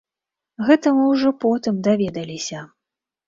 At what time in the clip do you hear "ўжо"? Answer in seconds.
1.11-1.33